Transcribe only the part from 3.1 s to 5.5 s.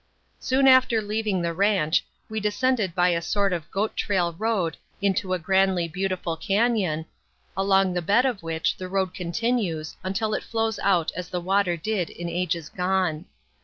sort of goat trail road into a